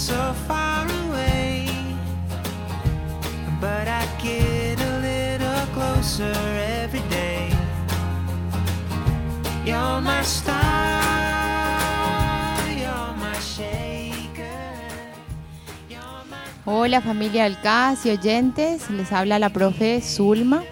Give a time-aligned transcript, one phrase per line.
[0.00, 1.66] so far away.
[3.60, 6.32] But I get a little closer
[6.82, 7.50] every day.
[9.66, 10.88] You're my star,
[16.66, 20.62] Hola familia Alcaz y oyentes, les habla la profe Zulma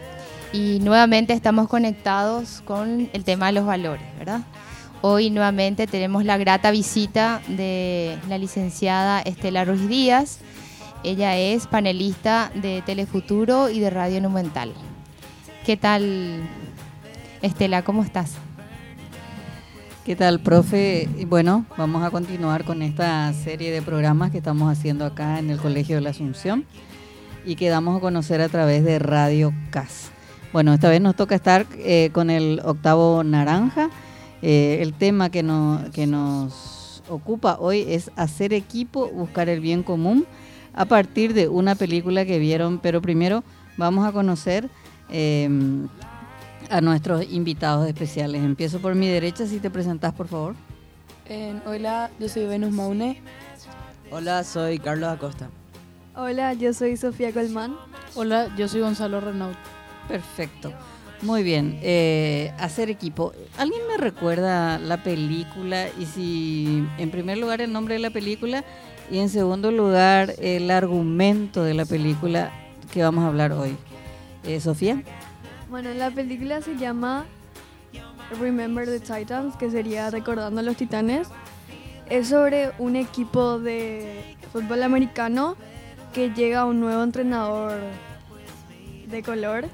[0.52, 4.42] y nuevamente estamos conectados con el tema de los valores, ¿verdad?
[5.00, 10.40] Hoy nuevamente tenemos la grata visita de la licenciada Estela Ruiz Díaz.
[11.04, 14.72] Ella es panelista de Telefuturo y de Radio Numental.
[15.64, 16.40] ¿Qué tal,
[17.42, 17.82] Estela?
[17.82, 18.38] ¿Cómo estás?
[20.04, 21.08] ¿Qué tal, profe?
[21.28, 25.58] Bueno, vamos a continuar con esta serie de programas que estamos haciendo acá en el
[25.58, 26.64] Colegio de la Asunción
[27.46, 30.10] y que damos a conocer a través de Radio CAS.
[30.52, 33.90] Bueno, esta vez nos toca estar eh, con el octavo naranja.
[34.42, 39.82] Eh, el tema que, no- que nos ocupa hoy es hacer equipo, buscar el bien
[39.82, 40.26] común
[40.74, 43.42] a partir de una película que vieron, pero primero
[43.76, 44.68] vamos a conocer
[45.10, 45.48] eh,
[46.70, 48.42] a nuestros invitados especiales.
[48.44, 50.54] Empiezo por mi derecha, si te presentas, por favor.
[51.26, 53.20] Eh, hola, yo soy Venus Maune.
[54.10, 55.50] Hola, soy Carlos Acosta.
[56.14, 57.76] Hola, yo soy Sofía Colmán.
[58.14, 59.54] Hola, yo soy Gonzalo Renaud.
[60.08, 60.72] Perfecto.
[61.22, 61.78] Muy bien.
[61.82, 63.32] Eh, hacer equipo.
[63.56, 65.88] ¿Alguien me recuerda la película?
[65.98, 68.64] Y si, en primer lugar, el nombre de la película
[69.10, 72.52] y en segundo lugar, el argumento de la película
[72.92, 73.76] que vamos a hablar hoy.
[74.44, 75.02] Eh, Sofía.
[75.68, 77.26] Bueno, la película se llama
[78.40, 81.28] Remember the Titans, que sería Recordando a los Titanes.
[82.08, 85.56] Es sobre un equipo de fútbol americano
[86.12, 87.78] que llega un nuevo entrenador
[89.10, 89.66] de color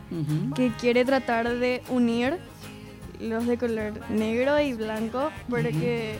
[0.54, 2.38] que quiere tratar de unir
[3.20, 6.16] los de color negro y blanco porque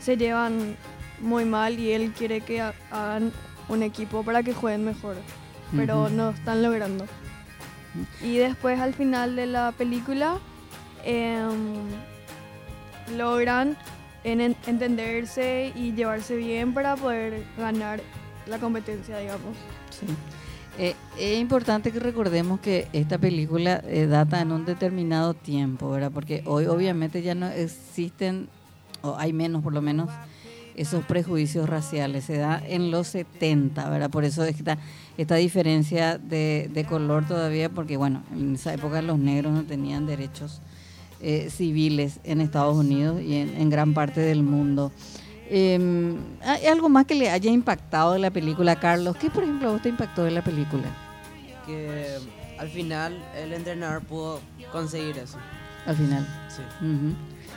[0.00, 0.76] se llevan
[1.20, 3.32] muy mal y él quiere que ha- hagan
[3.68, 5.16] un equipo para que jueguen mejor,
[5.74, 6.10] pero Ujú.
[6.14, 7.06] no están logrando.
[8.22, 10.38] Y después al final de la película
[11.04, 11.76] em,
[13.16, 13.76] logran
[14.24, 18.00] en- en- entenderse y llevarse bien para poder ganar
[18.46, 19.56] la competencia, digamos.
[19.90, 20.06] Sí.
[20.76, 26.10] Eh, es importante que recordemos que esta película eh, data en un determinado tiempo, ¿verdad?
[26.12, 28.48] Porque hoy obviamente ya no existen,
[29.02, 30.10] o hay menos por lo menos,
[30.74, 32.24] esos prejuicios raciales.
[32.24, 34.10] Se da en los 70, ¿verdad?
[34.10, 34.78] Por eso esta,
[35.16, 40.60] esta diferencia de, color todavía, porque bueno, en esa época los negros no tenían derechos
[41.20, 44.90] eh, civiles en Estados Unidos y en gran parte del mundo.
[45.50, 49.16] Eh, ¿Hay algo más que le haya impactado de la película, Carlos?
[49.16, 50.84] ¿Qué, por ejemplo, a vos te impactó de la película?
[51.66, 52.18] Que
[52.58, 54.40] al final el entrenador pudo
[54.72, 55.38] conseguir eso.
[55.86, 56.26] Al final.
[56.48, 56.62] Sí.
[56.84, 57.14] Ujú.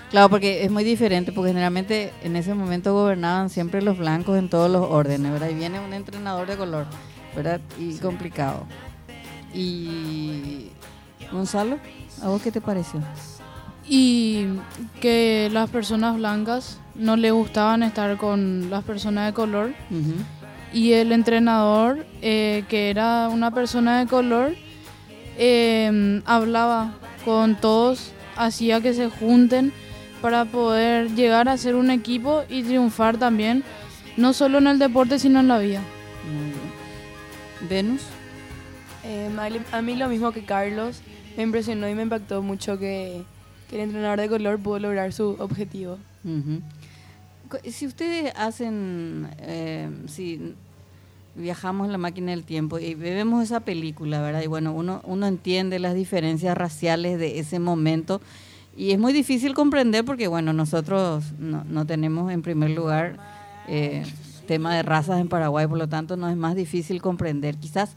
[0.10, 4.50] Claro, porque es muy diferente, porque generalmente en ese momento gobernaban siempre los blancos en
[4.50, 5.50] todos los órdenes, ¿verdad?
[5.50, 6.86] Y viene un entrenador de color,
[7.36, 7.60] ¿verdad?
[7.78, 8.66] Y complicado.
[9.54, 10.70] Y
[11.32, 11.78] Gonzalo,
[12.22, 13.02] ¿a vos qué te pareció?
[13.88, 14.46] Y
[15.00, 19.74] que las personas blancas no le gustaban estar con las personas de color.
[20.74, 24.54] Y el entrenador, eh, que era una persona de color,
[25.38, 29.72] eh, hablaba con todos, hacía que se junten
[30.22, 33.64] para poder llegar a ser un equipo y triunfar también,
[34.18, 35.82] no solo en el deporte, sino en la vida.
[36.26, 36.68] Muy bien.
[37.70, 38.02] Venus.
[39.04, 39.30] Eh,
[39.72, 41.02] a mí lo mismo que Carlos,
[41.38, 43.24] me impresionó y me impactó mucho que,
[43.70, 45.98] que el entrenador de color pudo lograr su objetivo.
[47.70, 50.54] Si ustedes hacen, eh, si
[51.36, 54.42] viajamos en la máquina del tiempo y vemos esa película, ¿verdad?
[54.42, 58.22] Y bueno, uno, uno entiende las diferencias raciales de ese momento
[58.76, 63.18] y es muy difícil comprender porque, bueno, nosotros no, no tenemos en primer lugar
[63.68, 64.04] eh,
[64.46, 67.58] tema de razas en Paraguay, por lo tanto nos es más difícil comprender.
[67.58, 67.96] Quizás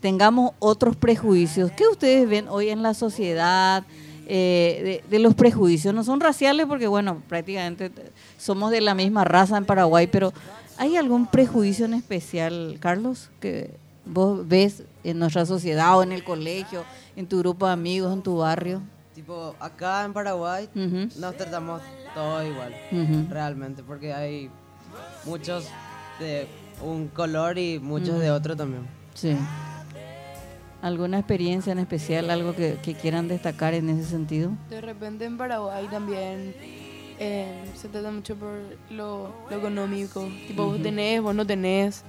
[0.00, 1.72] tengamos otros prejuicios.
[1.72, 3.84] ¿Qué ustedes ven hoy en la sociedad?
[4.30, 5.94] Eh, de, de los prejuicios.
[5.94, 7.90] No son raciales porque, bueno, prácticamente
[8.36, 10.32] somos de la misma raza en Paraguay, pero
[10.76, 13.70] ¿hay algún prejuicio en especial, Carlos, que
[14.04, 16.84] vos ves en nuestra sociedad o en el colegio,
[17.16, 18.82] en tu grupo de amigos, en tu barrio?
[19.14, 21.80] Tipo, acá en Paraguay nos tratamos
[22.14, 22.74] todos igual,
[23.28, 24.50] realmente, porque hay
[25.24, 25.64] muchos
[26.20, 26.46] de
[26.82, 28.86] un color y muchos de otro también.
[29.14, 29.36] Sí.
[30.80, 34.52] ¿Alguna experiencia en especial, algo que, que quieran destacar en ese sentido?
[34.70, 36.54] De repente en Paraguay también
[37.18, 38.60] eh, se trata mucho por
[38.90, 42.04] lo, lo económico, tipo vos tenés, vos no tenés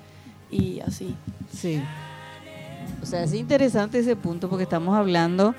[0.51, 1.15] y así.
[1.51, 1.81] Sí.
[3.01, 5.55] O sea, es interesante ese punto porque estamos hablando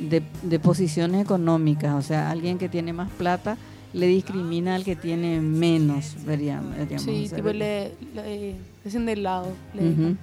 [0.00, 3.58] de, de posiciones económicas, o sea, alguien que tiene más plata
[3.92, 6.76] le discrimina al que tiene menos, veríamos.
[6.76, 8.56] veríamos, Sí, o sea, tipo le, le, le
[8.86, 9.48] hacen de lado.
[9.74, 10.16] le.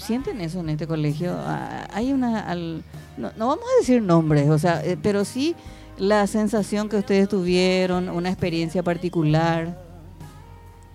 [0.00, 1.34] ¿Sienten eso en este colegio?
[1.38, 2.40] Ah, Hay una...
[2.40, 2.82] al-
[3.16, 5.54] no, no vamos a decir nombres, o sea, eh, pero sí
[5.98, 9.76] la sensación que ustedes tuvieron, una experiencia particular,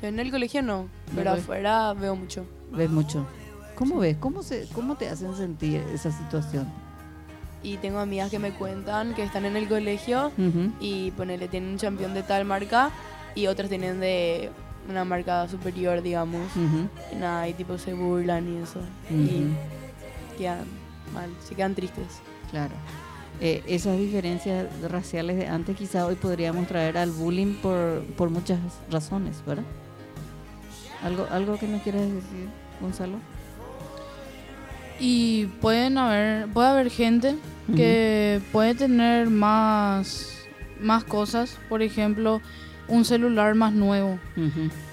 [0.01, 2.45] Yo en el colegio no, pero afuera veo mucho.
[2.71, 3.25] ves mucho.
[3.75, 4.17] ¿Cómo ves?
[4.19, 6.65] ¿Cómo, se, ¿Cómo te hacen sentir esa situación?
[7.61, 10.71] Y tengo amigas que me cuentan que están en el colegio Ujú.
[10.79, 12.89] y ponele, tienen un campeón de tal marca
[13.35, 14.49] y otros tienen de
[14.89, 16.47] una marca superior, digamos.
[17.11, 18.79] Y nada, y tipo se burlan y eso.
[19.09, 19.47] Y
[20.37, 20.65] quedan
[21.13, 22.21] mal, se quedan tristes.
[22.51, 22.73] Claro.
[23.41, 28.59] Eh, esas diferencias raciales de antes quizá hoy podríamos traer al bullying por, por muchas
[28.89, 29.65] razones, ¿verdad?
[31.03, 32.47] ¿Algo, algo que nos quieras decir,
[32.79, 33.17] Gonzalo?
[34.99, 37.35] Y pueden haber, puede haber gente
[37.75, 40.37] que puede tener más,
[40.79, 42.41] más cosas, por ejemplo,
[42.87, 44.19] un celular más nuevo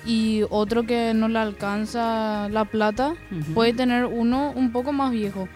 [0.06, 3.14] y otro que no le alcanza la plata,
[3.54, 5.48] puede tener uno un poco más viejo.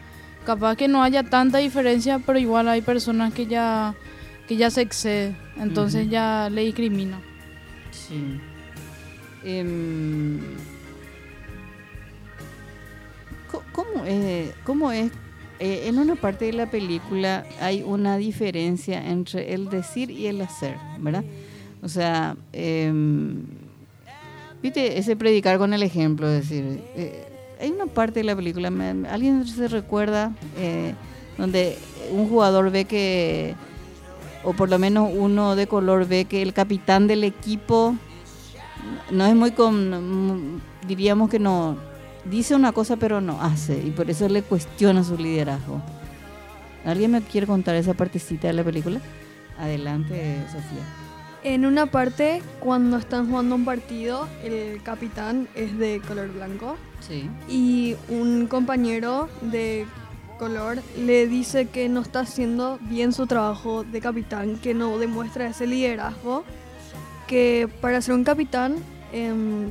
[0.44, 3.94] Capaz que no haya tanta diferencia, pero igual hay personas que ya,
[4.46, 7.18] que ya se excede, entonces ya le discrimina.
[7.90, 8.38] Sí.
[9.44, 10.40] Em,
[13.72, 14.54] ¿Cómo es?
[14.64, 15.10] ¿Cómo es?
[15.58, 20.40] eh, en una parte de la película hay una diferencia entre el decir y el
[20.40, 21.24] hacer, ¿verdad?
[21.82, 23.44] O sea, em,
[24.62, 27.25] viste ese predicar con el ejemplo, es decir, eh,
[27.61, 30.94] hay una parte de la película, me- ¿alguien se recuerda eh,
[31.38, 31.76] donde
[32.12, 33.55] un jugador ve que,
[34.44, 37.94] o por lo menos uno de color ve que el capitán del equipo
[39.11, 41.76] no es muy con, diríamos que no
[42.25, 45.81] dice una cosa pero no hace y por eso le cuestiona su liderazgo.
[46.84, 49.00] ¿Alguien me quiere contar esa partecita de la película?
[49.58, 50.84] Adelante, Sofía.
[51.46, 57.31] En una parte, cuando están jugando un partido, el capitán es de color blanco Sí.
[57.48, 59.87] y un compañero de
[60.40, 65.46] color le dice que no está haciendo bien su trabajo de capitán, que no demuestra
[65.46, 66.43] ese liderazgo,
[67.28, 68.75] que para ser un capitán
[69.12, 69.70] em,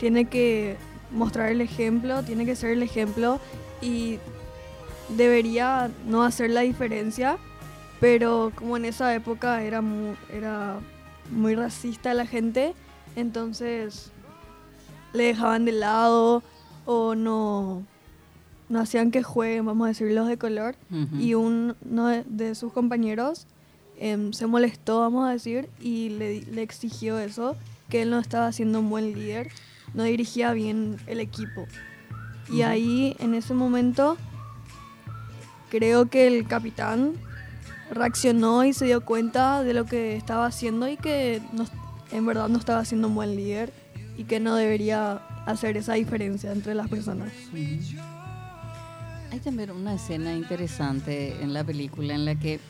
[0.00, 0.76] tiene que
[1.12, 3.38] mostrar el ejemplo, tiene que ser el ejemplo
[3.80, 4.18] y
[5.08, 7.38] debería no hacer la diferencia,
[8.00, 9.80] pero como en esa época era
[10.32, 10.80] era
[11.32, 12.74] muy racista la gente,
[13.16, 14.10] entonces
[15.12, 16.42] le dejaban de lado
[16.84, 17.82] o no,
[18.68, 20.76] no hacían que jueguen, vamos a decir, los de color.
[21.18, 21.74] Y uno
[22.06, 23.46] de, de sus compañeros
[23.98, 27.56] em, se molestó, vamos a decir, y le, le exigió eso,
[27.88, 29.50] que él no estaba siendo un buen líder,
[29.94, 31.66] no dirigía bien el equipo.
[32.50, 34.16] Y ahí, en ese momento,
[35.70, 37.14] creo que el capitán
[37.94, 41.66] reaccionó y se dio cuenta de lo que estaba haciendo y que no-
[42.10, 43.72] en verdad no estaba siendo un buen líder
[44.18, 47.32] y que no debería hacer esa diferencia entre las personas.
[49.30, 52.60] Hay también una escena interesante en la película en la que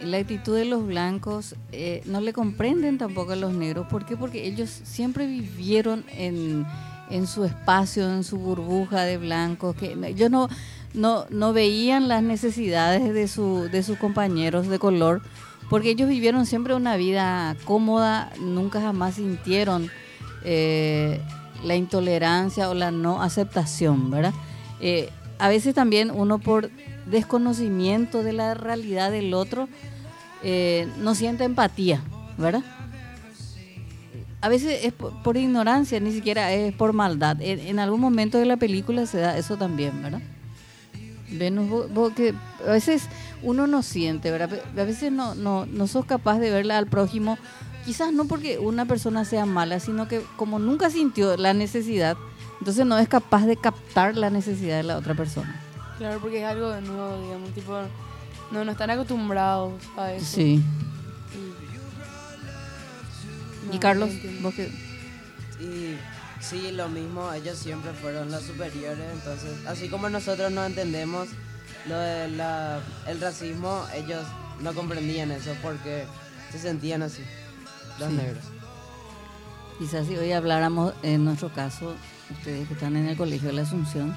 [0.00, 3.86] la actitud de los blancos eh, no le comprenden tampoco a los negros.
[3.86, 4.16] ¿Por qué?
[4.16, 6.66] Porque ellos siempre vivieron en,
[7.10, 10.48] en su espacio, en su burbuja de blancos, que ellos no,
[10.94, 15.20] no, no veían las necesidades de, su, de sus compañeros de color,
[15.68, 19.90] porque ellos vivieron siempre una vida cómoda, nunca jamás sintieron
[20.44, 21.20] eh,
[21.64, 24.32] la intolerancia o la no aceptación, ¿verdad?
[24.80, 26.70] Eh, a veces también uno por
[27.06, 29.68] desconocimiento de la realidad del otro
[30.42, 32.02] eh, no siente empatía,
[32.38, 32.62] ¿verdad?
[34.40, 37.40] A veces es por, ignorancia, ni siquiera es por maldad.
[37.40, 40.20] En, en algún momento de la película se da eso también, ¿verdad?
[41.30, 42.34] Venus, vos- vos que
[42.66, 43.04] a veces
[43.42, 44.60] uno no siente, ¿verdad?
[44.76, 47.38] A veces no, no, no sos capaz de verle al prójimo,
[47.84, 52.16] quizás no porque una persona sea mala, sino que como nunca sintió la necesidad,
[52.58, 55.60] entonces no es capaz de captar la necesidad de la otra persona.
[55.98, 57.72] Claro, porque es algo nuevo, digamos, tipo,
[58.50, 60.24] no, no están acostumbrados a eso.
[60.36, 60.62] Sí.
[63.72, 64.64] Y, Y Carlos, no vos que...
[65.60, 65.96] Y
[66.48, 71.28] sí, lo mismo, ellos siempre fueron los superiores, entonces, así como nosotros no entendemos
[71.88, 74.24] lo de la, el racismo, ellos
[74.60, 76.04] no comprendían eso porque
[76.52, 77.22] se sentían así,
[77.98, 78.16] los Sí.
[78.16, 78.44] negros.
[79.78, 81.94] Quizás si hoy habláramos, en nuestro caso,
[82.30, 84.14] ustedes que están en el Colegio de la Asunción,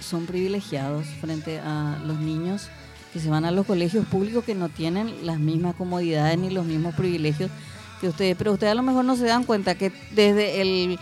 [0.00, 2.68] son privilegiados frente a los niños
[3.12, 6.66] que se van a los colegios públicos que no tienen las mismas comodidades ni los
[6.66, 7.48] mismos privilegios
[8.00, 8.36] que ustedes.
[8.36, 10.98] Pero ustedes a lo mejor no se dan cuenta que desde el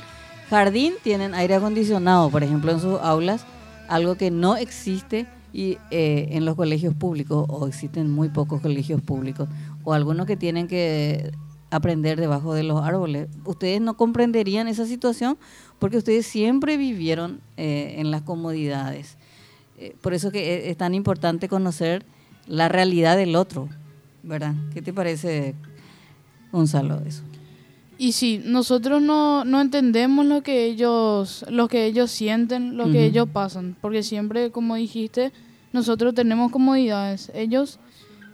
[0.50, 3.44] jardín tienen aire acondicionado, por ejemplo, en sus aulas,
[3.88, 9.00] algo que no existe y, eh, en los colegios públicos o existen muy pocos colegios
[9.00, 9.48] públicos.
[9.84, 11.32] o algunos que tienen que
[11.70, 13.28] aprender debajo de los árboles.
[13.44, 15.38] Ustedes no comprenderían esa situación
[15.80, 19.16] porque ustedes siempre vivieron eh, en las comodidades.
[19.78, 22.04] Eh, por eso que es, es tan importante conocer
[22.46, 23.68] la realidad del otro,
[24.22, 24.54] ¿verdad?
[24.72, 25.54] ¿Qué te parece,
[26.52, 27.22] Gonzalo, eso?
[28.02, 33.04] Y sí, nosotros no, no entendemos lo que ellos, lo que ellos sienten, lo que
[33.04, 35.30] ellos pasan, porque siempre, como dijiste,
[35.72, 37.78] nosotros tenemos comodidades, ellos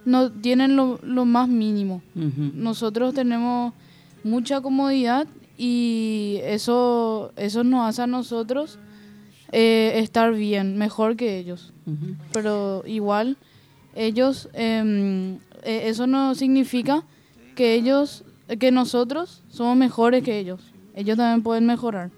[0.05, 2.01] no tienen lo, lo más mínimo.
[2.15, 3.75] Nosotros tenemos
[4.23, 8.79] mucha comodidad y eso, eso nos hace a nosotros
[9.51, 11.73] eh, estar bien, mejor que ellos.
[12.33, 13.37] Pero igual,
[13.93, 17.03] ellos, eh, eso no significa
[17.53, 18.23] que ellos,
[18.57, 20.61] que nosotros somos mejores que ellos.
[20.95, 22.11] Ellos también pueden mejorar.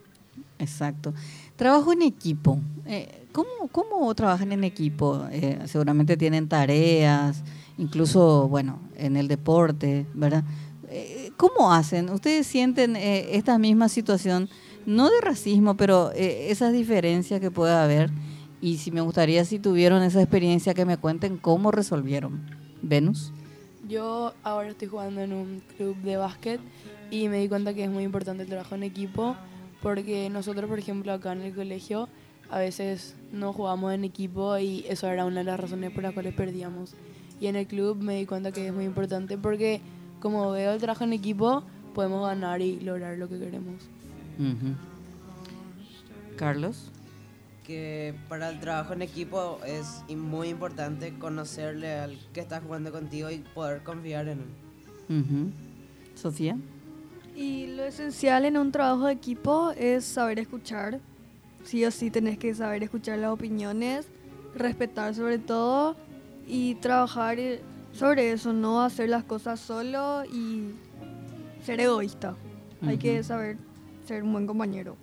[0.60, 1.14] Exacto.
[1.56, 2.60] Trabajo en equipo.
[2.86, 5.28] Eh, ¿cómo, ¿Cómo trabajan en equipo?
[5.32, 7.44] Eh, seguramente tienen tareas,
[7.78, 10.44] incluso, bueno, en el deporte, ¿verdad?
[10.90, 12.10] Eh, ¿Cómo hacen?
[12.10, 14.50] ¿Ustedes sienten esta misma situación,
[14.86, 18.12] no de racismo, pero esas diferencias que puede haber?
[18.62, 22.42] Y si me gustaría, si tuvieron esa experiencia, que me cuenten cómo resolvieron.
[22.82, 23.32] Venus.
[23.88, 26.62] Yo ahora estoy jugando en un club de básquet
[27.10, 29.36] y me di cuenta que es muy importante el trabajo en equipo
[29.82, 32.08] porque nosotros, por ejemplo, acá en el colegio
[32.50, 36.14] a veces no jugamos en equipo y eso era una de las razones por las
[36.14, 36.94] cuales perdíamos.
[37.40, 39.82] Y en el club me di cuenta que es muy importante porque
[40.20, 41.64] como veo el trabajo en equipo
[41.96, 43.90] podemos ganar y lograr lo que queremos.
[46.36, 46.92] Carlos.
[47.72, 53.30] Que para el trabajo en equipo es muy importante conocerle al que está jugando contigo
[53.30, 55.22] y poder confiar en él.
[55.22, 55.52] Ujú.
[56.16, 56.58] Sofía.
[57.34, 61.00] Y lo esencial en un trabajo de equipo es saber escuchar.
[61.64, 64.06] Sí o sí tenés que saber escuchar las opiniones,
[64.54, 65.96] respetar sobre todo
[66.46, 67.62] y trabajar eh,
[67.94, 70.72] sobre eso, no hacer las cosas solo y
[71.64, 72.36] ser egoísta.
[72.86, 73.56] Hay que saber
[74.06, 74.98] ser un buen compañero.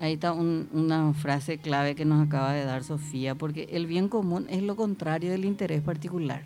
[0.00, 4.08] Ahí está un- una frase clave que nos acaba de dar Sofía, porque el bien
[4.08, 6.42] común es lo contrario del interés particular,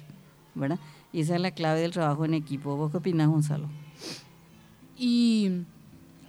[0.56, 0.78] ¿verdad?
[1.12, 2.76] Y esa es la clave del trabajo en equipo.
[2.76, 3.68] ¿Vos qué opinás, Gonzalo?
[4.98, 5.50] Y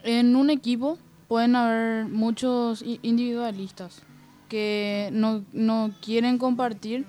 [0.03, 4.01] en un equipo pueden haber muchos individualistas
[4.49, 7.05] que no, no quieren compartir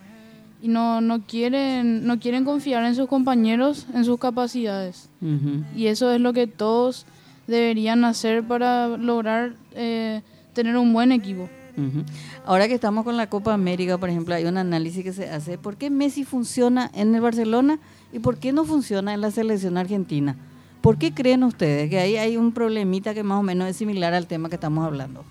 [0.63, 5.11] y no, no, quieren, no quieren confiar en sus compañeros, en sus capacidades.
[5.77, 7.05] Y eso es lo que todos
[7.47, 10.23] deberían hacer para lograr eh,
[10.53, 11.49] tener un buen equipo.
[12.47, 15.59] Ahora que estamos con la Copa América, por ejemplo, hay un análisis que se hace,
[15.59, 17.79] ¿por qué Messi funciona en el Barcelona
[18.13, 20.37] y por qué no funciona en la selección argentina?
[20.81, 24.15] ¿Por qué creen ustedes que ahí hay un problemita que más o menos es similar
[24.15, 25.25] al tema que estamos hablando?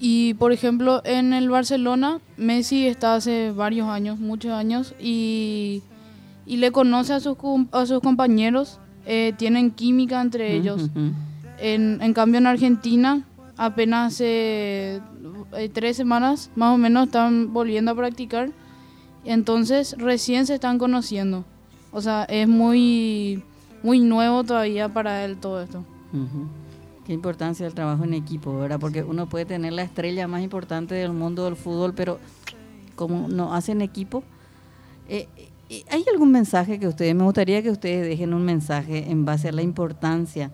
[0.00, 5.82] Y por ejemplo, en el Barcelona, Messi está hace varios años, muchos años, y,
[6.46, 7.36] y le conoce a sus,
[7.72, 10.82] a sus compañeros, eh, tienen química entre ellos.
[10.82, 11.12] Ujú.
[11.58, 13.24] En, en cambio, en Argentina,
[13.56, 15.00] apenas hace
[15.56, 18.50] eh, tres semanas, más o menos, están volviendo a practicar.
[19.24, 21.46] Entonces, recién se están conociendo.
[21.90, 23.42] O sea, es muy,
[23.82, 25.78] muy nuevo todavía para él todo esto.
[26.12, 26.46] Ujú.
[27.06, 28.78] Qué importancia el trabajo en equipo, ¿verdad?
[28.78, 32.18] Porque uno puede tener la estrella más importante del mundo del fútbol, pero
[32.94, 34.22] como no hacen equipo.
[35.08, 35.47] Eh, eh,
[35.90, 39.52] ¿Hay algún mensaje que ustedes, me gustaría que ustedes dejen un mensaje en base a
[39.52, 40.50] la importancia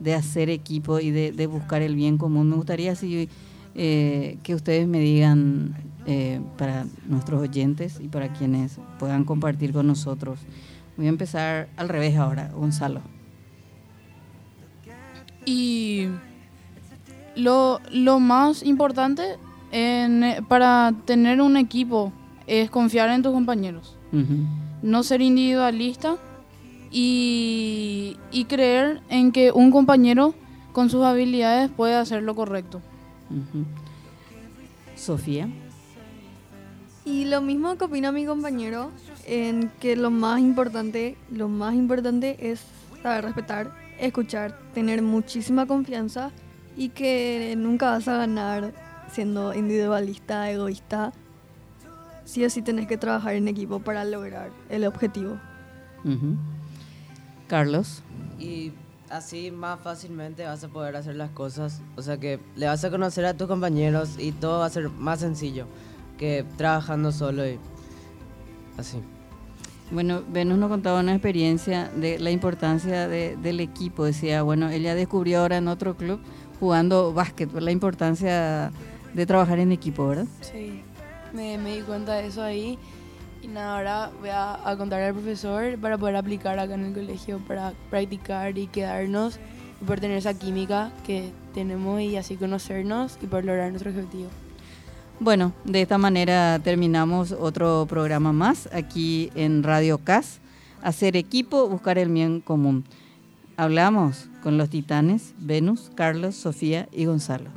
[0.00, 2.50] de hacer equipo y de, de buscar el bien común?
[2.50, 3.28] Me gustaría si,
[3.74, 5.74] eh, que ustedes me digan
[6.06, 10.40] eh, para nuestros oyentes y para quienes puedan compartir con nosotros.
[10.96, 13.02] Voy a empezar al revés ahora, Gonzalo.
[15.44, 16.08] Y
[17.36, 19.22] lo, lo más importante
[19.72, 22.12] en, para tener un equipo
[22.46, 23.95] es confiar en tus compañeros,
[24.82, 26.16] No ser individualista
[26.90, 30.34] y, y creer en que un compañero
[30.72, 32.82] con sus habilidades puede hacer lo correcto.
[34.94, 35.48] Sofía.
[37.04, 38.90] Y lo mismo que opina mi compañero,
[39.26, 42.60] en que lo más importante, lo más importante es
[43.02, 46.30] saber respetar, escuchar, tener muchísima confianza
[46.76, 48.74] y que nunca vas a ganar
[49.10, 51.12] siendo individualista, egoísta.
[52.26, 55.38] Sí o sí tenés que trabajar en equipo para lograr el objetivo.
[56.04, 56.36] Ujú.
[57.48, 58.02] Carlos.
[58.38, 58.72] Y
[59.08, 61.80] así más fácilmente vas a poder hacer las cosas.
[61.96, 64.90] O sea que le vas a conocer a tus compañeros y todo va a ser
[64.90, 65.66] más sencillo
[66.18, 67.58] que trabajando solo y
[68.76, 68.98] así.
[69.92, 74.04] Bueno, Venus nos contaba una experiencia de la importancia de- del equipo.
[74.04, 76.18] Decía, bueno, ella descubrió ahora en otro club
[76.58, 78.72] jugando básquet, la importancia
[79.14, 80.26] de trabajar en equipo, ¿verdad?
[80.40, 80.82] Sí,
[81.36, 82.78] me, me di cuenta de eso ahí
[83.42, 86.94] Y nada, ahora voy a, a contarle al profesor para poder aplicar acá en el
[86.94, 89.38] colegio, para practicar y quedarnos
[89.80, 94.30] y poder tener esa química que tenemos y así conocernos y poder lograr nuestro objetivo.
[95.20, 100.40] Bueno, de esta manera terminamos otro programa más aquí en Radio CAS.
[100.82, 102.84] Hacer equipo, buscar el bien común.
[103.56, 107.50] Hablamos con los titanes Venus, Carlos, Sofía y Gonzalo.